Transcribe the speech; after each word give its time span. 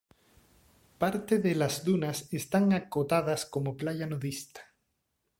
Parte 0.97 1.37
de 1.37 1.53
las 1.53 1.85
dunas 1.85 2.27
están 2.33 2.73
acotadas 2.73 3.45
como 3.45 3.77
playa 3.77 4.07
nudista. 4.07 4.61